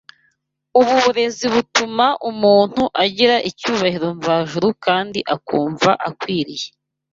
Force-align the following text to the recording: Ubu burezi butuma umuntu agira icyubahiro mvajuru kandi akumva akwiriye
Ubu 0.79 0.93
burezi 1.03 1.45
butuma 1.53 2.07
umuntu 2.29 2.83
agira 3.03 3.35
icyubahiro 3.49 4.07
mvajuru 4.19 4.67
kandi 4.85 5.19
akumva 5.35 5.91
akwiriye 6.07 6.67